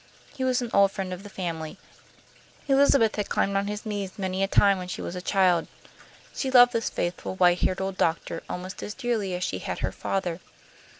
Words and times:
He 0.33 0.43
was 0.43 0.63
an 0.63 0.71
old 0.73 0.91
friend 0.91 1.13
of 1.13 1.21
the 1.21 1.29
family's. 1.29 1.77
Elizabeth 2.67 3.17
had 3.17 3.29
climbed 3.29 3.55
on 3.55 3.67
his 3.67 3.85
knees 3.85 4.17
many 4.17 4.41
a 4.41 4.47
time 4.47 4.79
when 4.79 4.87
she 4.87 4.99
was 4.99 5.15
a 5.15 5.21
child. 5.21 5.67
She 6.33 6.49
loved 6.49 6.73
this 6.73 6.89
faithful, 6.89 7.35
white 7.35 7.59
haired 7.59 7.81
old 7.81 7.97
doctor 7.99 8.41
almost 8.49 8.81
as 8.81 8.95
dearly 8.95 9.35
as 9.35 9.43
she 9.43 9.59
had 9.59 9.77
her 9.85 9.91
father. 9.91 10.39